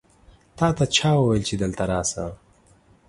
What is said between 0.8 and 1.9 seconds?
چا وویل چې دلته